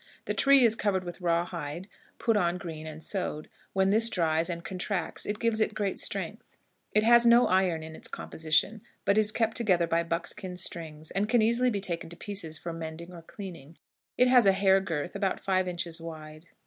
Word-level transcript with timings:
The 0.25 0.33
tree 0.33 0.65
is 0.65 0.75
covered 0.75 1.03
with 1.03 1.21
raw 1.21 1.45
hide, 1.45 1.87
put 2.17 2.35
on 2.35 2.57
green, 2.57 2.87
and 2.87 3.03
sewed; 3.03 3.47
when 3.73 3.91
this 3.91 4.09
dries 4.09 4.49
and 4.49 4.65
contracts 4.65 5.27
it 5.27 5.37
gives 5.37 5.61
it 5.61 5.75
great 5.75 5.99
strength. 5.99 6.57
It 6.91 7.03
has 7.03 7.23
no 7.23 7.45
iron 7.45 7.83
in 7.83 7.95
its 7.95 8.07
composition, 8.07 8.81
but 9.05 9.19
is 9.19 9.31
kept 9.31 9.55
together 9.55 9.85
by 9.85 10.01
buckskin 10.01 10.57
strings, 10.57 11.11
and 11.11 11.29
can 11.29 11.43
easily 11.43 11.69
be 11.69 11.81
taken 11.81 12.09
to 12.09 12.15
pieces 12.15 12.57
for 12.57 12.73
mending 12.73 13.13
or 13.13 13.21
cleaning. 13.21 13.77
It 14.17 14.27
has 14.27 14.47
a 14.47 14.53
hair 14.53 14.79
girth 14.79 15.15
about 15.15 15.39
five 15.39 15.67
inches 15.67 16.01
wide. 16.01 16.47